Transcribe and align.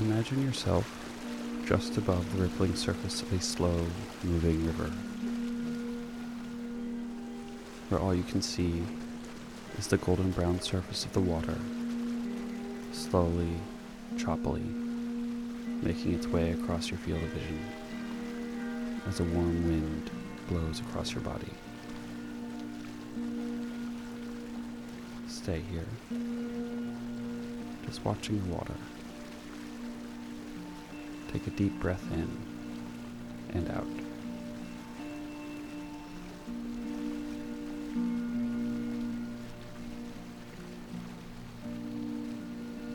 Imagine 0.00 0.42
yourself 0.42 0.88
just 1.66 1.98
above 1.98 2.34
the 2.34 2.42
rippling 2.42 2.74
surface 2.74 3.20
of 3.20 3.30
a 3.34 3.40
slow 3.40 3.86
moving 4.24 4.66
river, 4.66 4.90
where 7.90 8.00
all 8.00 8.14
you 8.14 8.22
can 8.22 8.40
see 8.40 8.82
is 9.76 9.88
the 9.88 9.98
golden 9.98 10.30
brown 10.30 10.58
surface 10.58 11.04
of 11.04 11.12
the 11.12 11.20
water, 11.20 11.54
slowly, 12.92 13.52
choppily, 14.16 14.64
making 15.82 16.14
its 16.14 16.26
way 16.26 16.52
across 16.52 16.90
your 16.90 16.98
field 17.00 17.22
of 17.22 17.28
vision 17.28 17.60
as 19.06 19.20
a 19.20 19.24
warm 19.24 19.68
wind 19.68 20.10
blows 20.48 20.80
across 20.80 21.12
your 21.12 21.22
body. 21.22 21.52
Stay 25.28 25.62
here, 25.70 25.84
just 27.84 28.02
watching 28.02 28.42
the 28.42 28.54
water. 28.54 28.74
Take 31.32 31.46
a 31.46 31.50
deep 31.50 31.78
breath 31.78 32.02
in 32.12 32.28
and 33.50 33.70
out. 33.70 33.86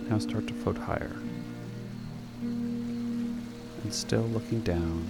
Now 0.10 0.20
start 0.20 0.48
to 0.48 0.54
float 0.54 0.78
higher. 0.78 1.16
And 2.42 3.94
still 3.94 4.24
looking 4.24 4.60
down, 4.62 5.08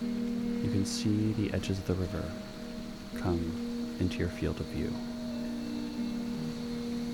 you 0.00 0.70
can 0.70 0.86
see 0.86 1.32
the 1.32 1.52
edges 1.52 1.78
of 1.78 1.86
the 1.88 1.94
river 1.94 2.24
come 3.16 3.96
into 3.98 4.18
your 4.18 4.28
field 4.28 4.60
of 4.60 4.66
view. 4.66 4.92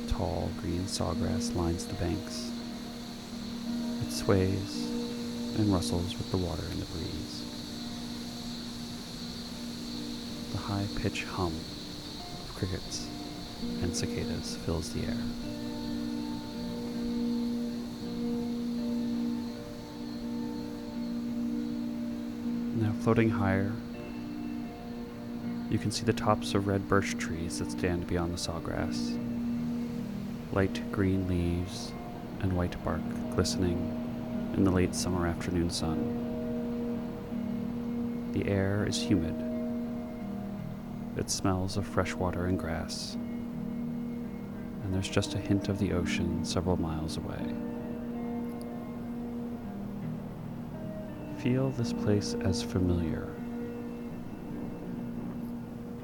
Tall 0.08 0.50
green 0.60 0.84
sawgrass 0.86 1.56
lines 1.56 1.86
the 1.86 1.94
banks. 1.94 2.53
Sways 4.14 4.86
and 5.58 5.72
rustles 5.72 6.16
with 6.16 6.30
the 6.30 6.36
water 6.36 6.62
and 6.70 6.80
the 6.80 6.86
breeze. 6.86 7.42
The 10.52 10.58
high 10.58 10.86
pitched 10.96 11.24
hum 11.24 11.52
of 11.52 12.54
crickets 12.54 13.08
and 13.82 13.94
cicadas 13.94 14.56
fills 14.64 14.90
the 14.90 15.00
air. 15.00 15.16
Now 22.76 22.92
floating 23.00 23.30
higher, 23.30 23.72
you 25.70 25.78
can 25.78 25.90
see 25.90 26.04
the 26.04 26.12
tops 26.12 26.54
of 26.54 26.68
red 26.68 26.88
birch 26.88 27.18
trees 27.18 27.58
that 27.58 27.72
stand 27.72 28.06
beyond 28.06 28.32
the 28.32 28.38
sawgrass. 28.38 29.18
Light 30.52 30.80
green 30.92 31.26
leaves 31.26 31.92
and 32.44 32.52
white 32.52 32.76
bark 32.84 33.00
glistening 33.34 33.78
in 34.54 34.64
the 34.64 34.70
late 34.70 34.94
summer 34.94 35.26
afternoon 35.26 35.70
sun. 35.70 36.20
The 38.32 38.46
air 38.46 38.84
is 38.86 39.00
humid. 39.00 39.34
It 41.16 41.30
smells 41.30 41.78
of 41.78 41.86
fresh 41.86 42.12
water 42.12 42.44
and 42.44 42.58
grass. 42.58 43.14
And 43.14 44.92
there's 44.92 45.08
just 45.08 45.32
a 45.34 45.38
hint 45.38 45.70
of 45.70 45.78
the 45.78 45.94
ocean 45.94 46.44
several 46.44 46.76
miles 46.76 47.16
away. 47.16 47.54
Feel 51.38 51.70
this 51.70 51.94
place 51.94 52.36
as 52.42 52.62
familiar. 52.62 53.26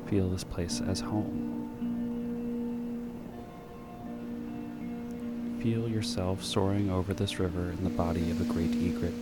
Feel 0.06 0.30
this 0.30 0.44
place 0.44 0.80
as 0.88 1.00
home. 1.00 1.59
Feel 5.60 5.88
yourself 5.90 6.42
soaring 6.42 6.90
over 6.90 7.12
this 7.12 7.38
river 7.38 7.68
in 7.68 7.84
the 7.84 7.90
body 7.90 8.30
of 8.30 8.40
a 8.40 8.44
great 8.44 8.74
egret. 8.76 9.12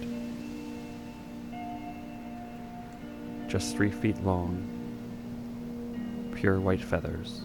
Just 3.49 3.75
three 3.75 3.91
feet 3.91 4.23
long, 4.23 4.63
pure 6.37 6.61
white 6.61 6.81
feathers. 6.81 7.41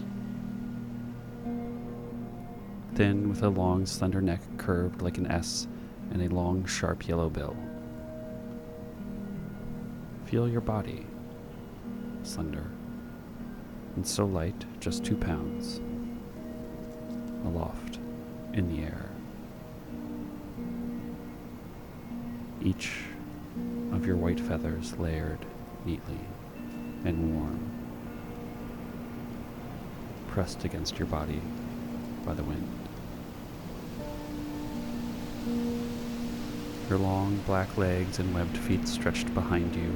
Thin 2.94 3.28
with 3.28 3.42
a 3.42 3.48
long, 3.48 3.84
slender 3.84 4.20
neck 4.20 4.42
curved 4.58 5.02
like 5.02 5.18
an 5.18 5.26
S 5.26 5.66
and 6.12 6.22
a 6.22 6.32
long, 6.32 6.64
sharp 6.64 7.08
yellow 7.08 7.28
bill. 7.28 7.56
Feel 10.26 10.48
your 10.48 10.60
body, 10.60 11.04
slender, 12.22 12.70
and 13.96 14.06
so 14.06 14.24
light, 14.24 14.64
just 14.78 15.04
two 15.04 15.16
pounds, 15.16 15.80
aloft 17.44 17.98
in 18.54 18.68
the 18.68 18.82
air. 18.84 19.10
Each 22.62 22.92
of 23.92 24.06
your 24.06 24.16
white 24.16 24.40
feathers 24.40 24.96
layered 24.98 25.44
neatly 25.84 26.20
and 27.04 27.34
warm, 27.34 27.60
pressed 30.28 30.64
against 30.64 30.98
your 30.98 31.06
body 31.06 31.40
by 32.24 32.34
the 32.34 32.44
wind. 32.44 32.68
Your 36.88 36.98
long 36.98 37.36
black 37.46 37.76
legs 37.76 38.18
and 38.18 38.34
webbed 38.34 38.56
feet 38.56 38.86
stretched 38.86 39.32
behind 39.34 39.74
you 39.74 39.92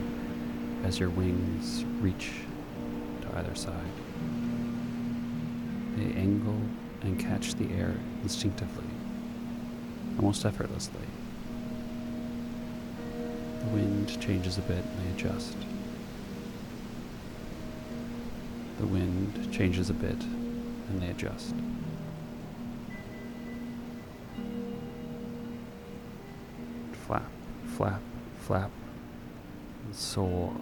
as 0.85 0.99
your 0.99 1.11
wings 1.11 1.85
reach 2.01 2.33
to 3.23 3.39
either 3.39 3.55
side. 3.55 3.75
They 5.97 6.13
angle 6.19 6.61
and 7.03 7.19
catch 7.19 7.54
the 7.54 7.72
air 7.75 7.94
instinctively, 8.22 8.84
almost 10.19 10.44
effortlessly. 10.44 11.00
The 13.60 13.66
wind 13.75 14.20
changes 14.20 14.59
a 14.59 14.62
bit 14.62 14.84
and 14.84 15.06
they 15.06 15.10
adjust. 15.19 15.56
The 18.78 18.86
wind 18.86 19.53
changes 19.53 19.91
a 19.91 19.94
bit 19.94 20.22
and 20.22 21.03
they 21.03 21.09
adjust. 21.09 21.54
Flap, 27.06 27.30
flap, 27.76 28.00
flap, 28.41 28.70
and 29.84 29.94
soar. 29.94 30.53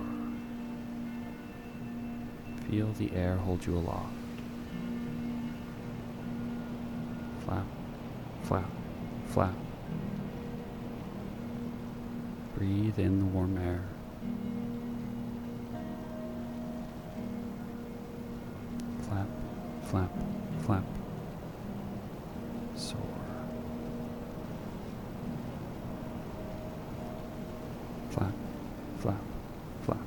Feel 2.70 2.92
the 2.92 3.12
air 3.14 3.36
hold 3.36 3.66
you 3.66 3.76
aloft. 3.76 4.12
Flap, 7.47 7.65
flap, 8.43 8.71
flap. 9.27 9.55
Breathe 12.57 12.99
in 12.99 13.21
the 13.21 13.25
warm 13.27 13.57
air. 13.59 13.84
Flap, 19.03 19.29
flap, 19.84 20.11
flap. 20.62 20.84
Soar. 22.75 22.99
Flap, 28.10 28.33
flap, 28.99 29.22
flap. 29.83 29.99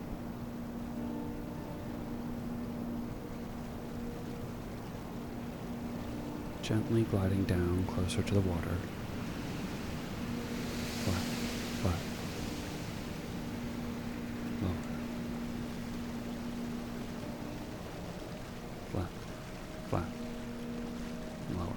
Gently 6.69 7.01
gliding 7.01 7.45
down 7.45 7.83
closer 7.88 8.21
to 8.21 8.33
the 8.36 8.42
water. 8.42 8.75
Flap, 11.04 11.24
flap. 11.81 11.95
Lower. 14.62 14.71
Flap, 18.92 19.10
flap. 19.89 20.06
Lower. 21.57 21.74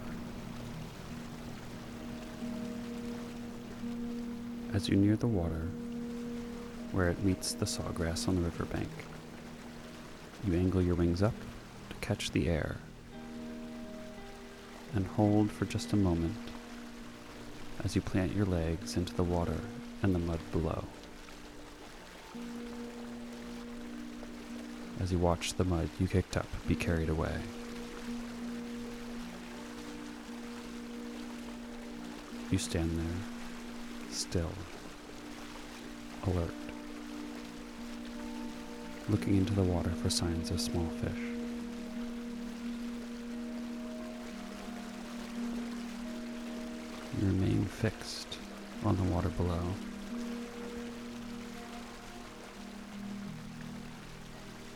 As 4.74 4.90
you 4.90 4.96
near 4.96 5.16
the 5.16 5.26
water, 5.26 5.68
where 6.90 7.08
it 7.08 7.24
meets 7.24 7.54
the 7.54 7.64
sawgrass 7.64 8.28
on 8.28 8.34
the 8.34 8.42
riverbank, 8.42 8.90
you 10.46 10.52
angle 10.52 10.82
your 10.82 10.96
wings 10.96 11.22
up 11.22 11.32
to 11.88 11.96
catch 12.06 12.32
the 12.32 12.46
air 12.46 12.76
and 14.94 15.06
hold 15.06 15.50
for 15.50 15.64
just 15.64 15.92
a 15.92 15.96
moment 15.96 16.36
as 17.84 17.96
you 17.96 18.02
plant 18.02 18.34
your 18.34 18.46
legs 18.46 18.96
into 18.96 19.14
the 19.14 19.22
water 19.22 19.56
and 20.02 20.14
the 20.14 20.18
mud 20.18 20.40
below. 20.50 20.84
As 25.00 25.10
you 25.10 25.18
watch 25.18 25.54
the 25.54 25.64
mud 25.64 25.88
you 25.98 26.06
kicked 26.06 26.36
up 26.36 26.46
be 26.66 26.74
carried 26.74 27.08
away. 27.08 27.34
You 32.50 32.58
stand 32.58 32.98
there, 32.98 34.10
still, 34.10 34.50
alert, 36.26 36.52
looking 39.08 39.38
into 39.38 39.54
the 39.54 39.62
water 39.62 39.88
for 39.88 40.10
signs 40.10 40.50
of 40.50 40.60
small 40.60 40.86
fish. 41.00 41.31
Fixed 47.82 48.38
on 48.84 48.94
the 48.96 49.02
water 49.12 49.28
below. 49.30 49.60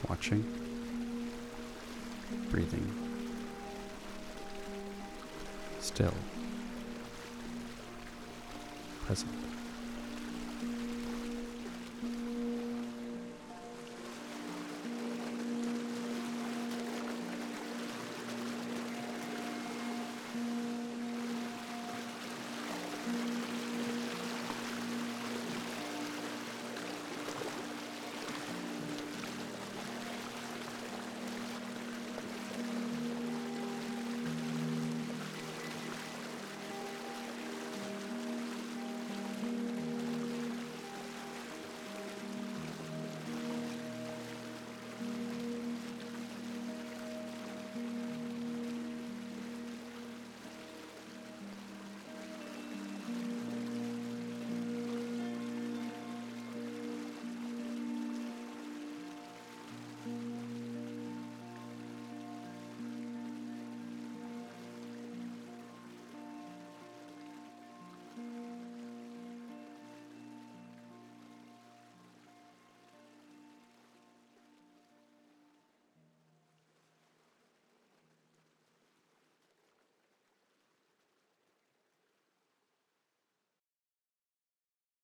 Watching, 0.09 0.45
breathing, 2.51 2.93
still, 5.79 6.15
present. 9.07 9.56